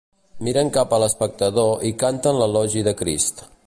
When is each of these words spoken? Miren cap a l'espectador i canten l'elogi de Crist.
Miren 0.47 0.71
cap 0.77 0.95
a 0.95 0.99
l'espectador 1.03 1.87
i 1.91 1.95
canten 2.07 2.41
l'elogi 2.43 2.87
de 2.91 2.99
Crist. 3.05 3.51